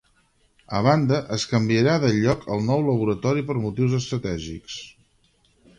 A 0.77 0.79
banda, 0.87 1.19
es 1.35 1.45
canviarà 1.51 1.99
de 2.05 2.11
lloc 2.15 2.49
el 2.57 2.65
nou 2.71 2.83
laboratori 2.89 3.47
per 3.51 3.61
motius 3.69 3.95
estratègics. 4.03 4.85